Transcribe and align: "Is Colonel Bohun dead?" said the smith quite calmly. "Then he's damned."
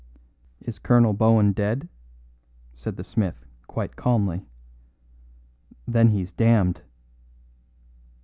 "Is 0.61 0.79
Colonel 0.79 1.13
Bohun 1.13 1.51
dead?" 1.51 1.87
said 2.73 2.97
the 2.97 3.03
smith 3.03 3.45
quite 3.67 3.95
calmly. 3.95 4.47
"Then 5.87 6.07
he's 6.09 6.31
damned." 6.31 6.81